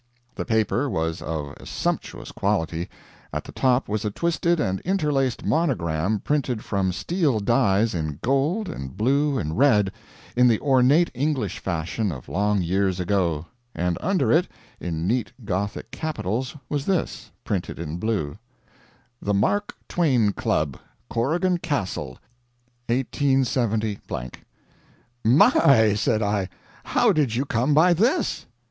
The 0.33 0.45
paper 0.45 0.89
was 0.89 1.21
of 1.21 1.53
a 1.59 1.67
sumptuous 1.67 2.31
quality. 2.31 2.89
At 3.31 3.43
the 3.43 3.51
top 3.51 3.87
was 3.87 4.03
a 4.03 4.09
twisted 4.09 4.59
and 4.59 4.79
interlaced 4.79 5.45
monogram 5.45 6.21
printed 6.21 6.65
from 6.65 6.91
steel 6.91 7.39
dies 7.39 7.93
in 7.93 8.17
gold 8.23 8.67
and 8.67 8.97
blue 8.97 9.37
and 9.37 9.55
red, 9.55 9.91
in 10.35 10.47
the 10.47 10.59
ornate 10.59 11.11
English 11.13 11.59
fashion 11.59 12.11
of 12.11 12.27
long 12.27 12.63
years 12.63 12.99
ago; 12.99 13.45
and 13.75 13.95
under 14.01 14.31
it, 14.31 14.47
in 14.79 15.05
neat 15.05 15.31
gothic 15.45 15.91
capitals 15.91 16.57
was 16.67 16.87
this 16.87 17.29
printed 17.43 17.77
in 17.77 17.97
blue: 17.97 18.39
THE 19.21 19.35
MARK 19.35 19.75
TWAIN 19.87 20.31
CLUB 20.33 20.79
CORRIGAN 21.11 21.59
CASTLE 21.59 22.17
............187.. 22.89 23.97
"My!" 25.23 25.93
said 25.93 26.23
I, 26.23 26.49
"how 26.85 27.11
did 27.11 27.35
you 27.35 27.45
come 27.45 27.75
by 27.75 27.93
this?" 27.93 28.47